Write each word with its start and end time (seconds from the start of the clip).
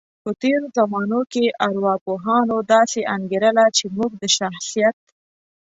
په 0.23 0.29
تیرو 0.41 0.67
زمانو 0.77 1.21
کې 1.31 1.55
ارواپوهانو 1.67 2.57
داسې 2.73 2.99
انګیرله، 3.15 3.65
چی 3.77 3.85
موږ 3.97 4.11
د 4.21 4.23
شخصیت 4.37 4.97